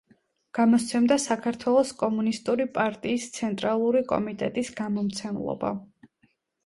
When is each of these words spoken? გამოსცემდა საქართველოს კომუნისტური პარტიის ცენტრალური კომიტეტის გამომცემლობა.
გამოსცემდა 0.59 1.17
საქართველოს 1.25 1.91
კომუნისტური 1.99 2.67
პარტიის 2.77 3.27
ცენტრალური 3.35 4.05
კომიტეტის 4.15 4.73
გამომცემლობა. 4.81 5.73